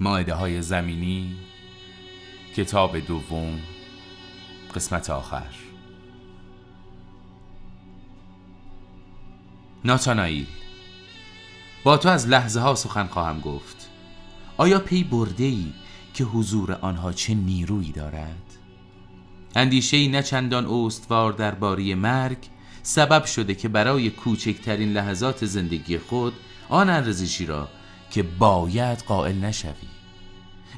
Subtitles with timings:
[0.00, 1.36] ماعده های زمینی
[2.56, 3.60] کتاب دوم
[4.74, 5.54] قسمت آخر
[9.84, 10.46] ناتانائیل
[11.84, 13.88] با تو از لحظه ها سخن خواهم گفت
[14.56, 15.72] آیا پی برده ای
[16.14, 18.42] که حضور آنها چه نیرویی دارد؟
[19.56, 22.38] اندیشه نه چندان استوار درباره مرگ
[22.82, 26.32] سبب شده که برای کوچکترین لحظات زندگی خود
[26.68, 27.68] آن ارزشی را
[28.12, 29.88] که باید قائل نشوی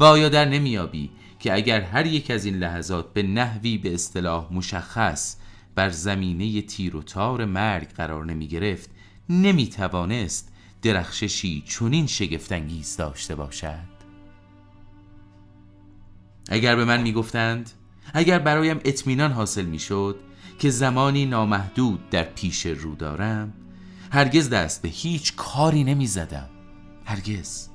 [0.00, 4.52] و آیا در نمیابی که اگر هر یک از این لحظات به نحوی به اصطلاح
[4.52, 5.36] مشخص
[5.74, 8.90] بر زمینه تیر و تار مرگ قرار نمی گرفت
[9.28, 10.52] نمی توانست
[10.82, 13.98] درخششی چونین شگفتانگیز داشته باشد؟
[16.48, 17.70] اگر به من می‌گفتند
[18.14, 20.18] اگر برایم اطمینان حاصل می‌شد
[20.58, 23.52] که زمانی نامحدود در پیش رو دارم
[24.12, 26.48] هرگز دست به هیچ کاری نمی زدم
[27.08, 27.68] هرگز.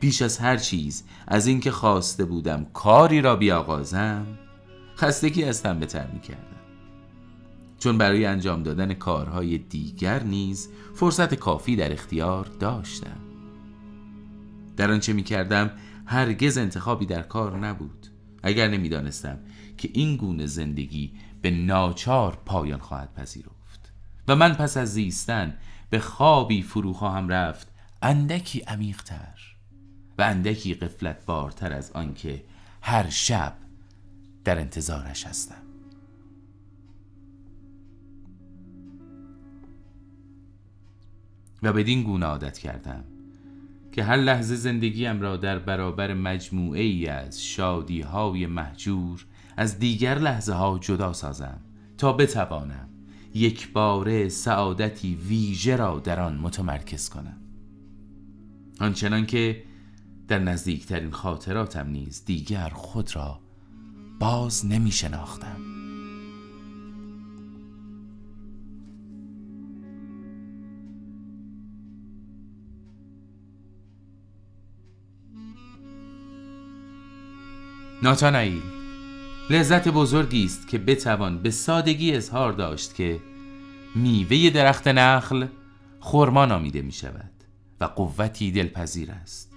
[0.00, 4.26] بیش از هر چیز از اینکه خواسته بودم کاری را بیاغازم
[4.96, 6.60] خستگی از تن بتر می کردم
[7.78, 13.20] چون برای انجام دادن کارهای دیگر نیز فرصت کافی در اختیار داشتم.
[14.76, 15.70] در آنچه می کردم
[16.06, 18.06] هرگز انتخابی در کار نبود.
[18.42, 19.38] اگر نمی‌دانستم
[19.76, 23.92] که این گونه زندگی به ناچار پایان خواهد پذیرفت.
[24.28, 25.56] و من پس از زیستن
[25.90, 27.71] به خوابی فرو خواهم رفت
[28.04, 29.56] اندکی عمیقتر
[30.18, 32.44] و اندکی قفلت بارتر از آنکه
[32.82, 33.56] هر شب
[34.44, 35.62] در انتظارش هستم.
[41.62, 43.04] و بدین گونه عادت کردم
[43.92, 50.18] که هر لحظه زندگیم را در برابر مجموعه ای از شادی های محجور از دیگر
[50.18, 51.60] لحظه ها جدا سازم
[51.98, 52.88] تا بتوانم
[53.34, 57.41] یک باره سعادتی ویژه را در آن متمرکز کنم.
[58.82, 59.62] آنچنان که
[60.28, 63.40] در نزدیکترین خاطراتم نیز دیگر خود را
[64.20, 65.56] باز نمی شناختم
[78.02, 78.62] ناتانائیل
[79.50, 83.20] لذت بزرگی است که بتوان به سادگی اظهار داشت که
[83.94, 85.46] میوه درخت نخل
[86.00, 87.41] خرما نامیده می شود
[87.82, 89.52] و قوتی دلپذیر است.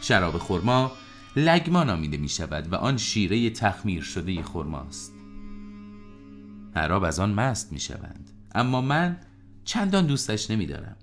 [0.00, 0.92] شراب خرما
[1.36, 5.12] لگما نامیده می شود و آن شیره تخمیر شده خرماست.
[6.76, 9.16] عرب از آن مست می شوند اما من
[9.64, 10.96] چندان دوستش نمی دارم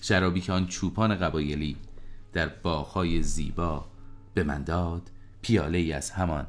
[0.00, 1.76] شرابی که آن چوپان قبایلی
[2.32, 3.86] در باغهای زیبا
[4.34, 5.10] به من داد
[5.42, 6.46] پیاله ای از همان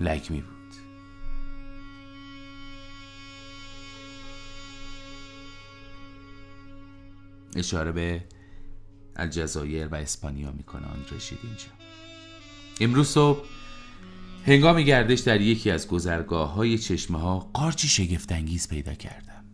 [0.00, 0.59] لگمی بود
[7.56, 8.24] اشاره به
[9.16, 11.66] الجزایر و اسپانیا می‌کنه رشید اینجا.
[12.80, 13.44] امروز صبح
[14.46, 19.44] هنگام گردش در یکی از گذرگاه های چشمه ها قارچی شگفتانگیز پیدا کردم.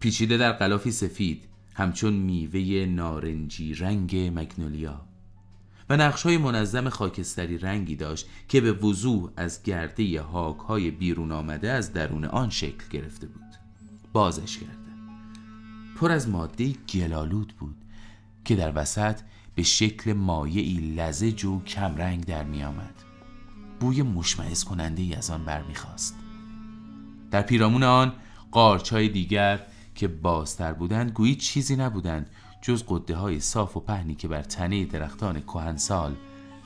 [0.00, 5.08] پیچیده در غلافی سفید همچون میوه نارنجی رنگ مگنولیا.
[5.90, 11.32] و نقش های منظم خاکستری رنگی داشت که به وضوح از گرده هاک های بیرون
[11.32, 13.42] آمده از درون آن شکل گرفته بود.
[14.12, 14.87] بازش کرده
[16.00, 17.76] پر از ماده گلالود بود
[18.44, 19.20] که در وسط
[19.54, 22.94] به شکل مایعی لزج و کمرنگ در می آمد.
[23.80, 26.16] بوی مشمعز کننده ای از آن برمیخواست.
[27.30, 28.12] در پیرامون آن
[28.50, 29.60] قارچهای دیگر
[29.94, 32.30] که بازتر بودند گویی چیزی نبودند
[32.62, 36.14] جز قده های صاف و پهنی که بر تنه درختان کهنسال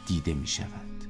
[0.06, 1.04] دیده می شود.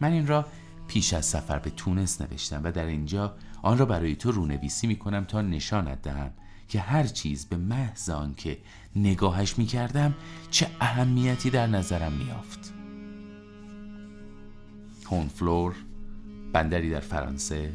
[0.00, 0.46] من این را
[0.88, 4.96] پیش از سفر به تونس نوشتم و در اینجا آن را برای تو رونویسی می
[4.96, 6.30] کنم تا نشانت دهم
[6.68, 8.58] که هر چیز به محض آن که
[8.96, 10.14] نگاهش می کردم
[10.50, 12.74] چه اهمیتی در نظرم می آفت
[15.10, 15.74] هونفلور
[16.52, 17.72] بندری در فرانسه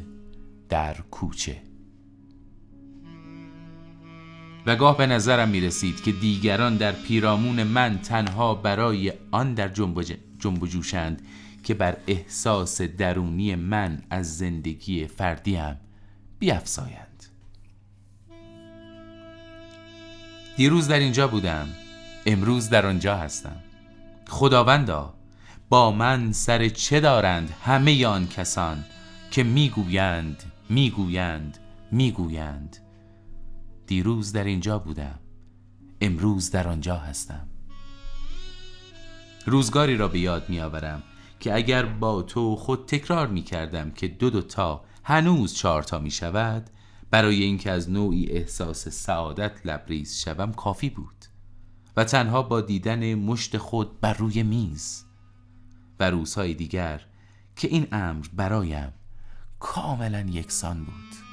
[0.68, 1.62] در کوچه.
[4.66, 9.68] و گاه به نظرم می رسید که دیگران در پیرامون من تنها برای آن در
[9.68, 11.22] جنب جوشند
[11.64, 15.76] که بر احساس درونی من از زندگی فردیم
[16.38, 17.24] بیافزایند
[20.56, 21.68] دیروز در اینجا بودم
[22.26, 23.56] امروز در آنجا هستم.
[24.28, 25.14] خداوندا
[25.68, 28.84] با من سر چه دارند همه آن کسان
[29.30, 31.58] که می‌گویند می‌گویند
[31.92, 32.76] می‌گویند؟
[33.86, 35.18] دیروز در اینجا بودم
[36.00, 37.48] امروز در آنجا هستم.
[39.46, 41.02] روزگاری را به یاد میآورم.
[41.40, 45.98] که اگر با تو خود تکرار می کردم که دو دو تا هنوز چهار تا
[45.98, 46.70] می شود
[47.10, 51.24] برای اینکه از نوعی احساس سعادت لبریز شوم کافی بود
[51.96, 55.04] و تنها با دیدن مشت خود بر روی میز
[56.00, 57.06] و روزهای دیگر
[57.56, 58.92] که این امر برایم
[59.58, 61.29] کاملا یکسان بود.